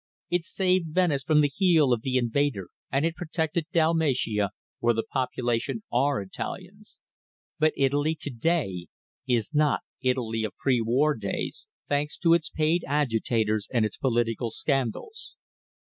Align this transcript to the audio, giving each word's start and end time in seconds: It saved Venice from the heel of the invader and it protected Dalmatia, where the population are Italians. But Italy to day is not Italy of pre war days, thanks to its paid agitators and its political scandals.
It 0.31 0.45
saved 0.45 0.95
Venice 0.95 1.23
from 1.23 1.41
the 1.41 1.47
heel 1.55 1.93
of 1.93 2.01
the 2.01 2.17
invader 2.17 2.69
and 2.91 3.05
it 3.05 3.15
protected 3.15 3.67
Dalmatia, 3.71 4.49
where 4.79 4.95
the 4.95 5.03
population 5.07 5.83
are 5.91 6.19
Italians. 6.19 6.99
But 7.59 7.73
Italy 7.77 8.15
to 8.21 8.31
day 8.31 8.87
is 9.27 9.53
not 9.53 9.81
Italy 10.01 10.43
of 10.43 10.57
pre 10.57 10.81
war 10.81 11.13
days, 11.13 11.67
thanks 11.87 12.17
to 12.17 12.33
its 12.33 12.49
paid 12.49 12.83
agitators 12.87 13.67
and 13.71 13.85
its 13.85 13.97
political 13.97 14.49
scandals. 14.49 15.35